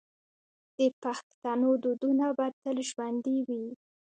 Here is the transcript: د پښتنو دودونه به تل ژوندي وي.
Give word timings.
د 0.77 0.79
پښتنو 1.03 1.69
دودونه 1.83 2.25
به 2.37 2.47
تل 2.61 2.77
ژوندي 2.89 3.37
وي. 3.47 3.65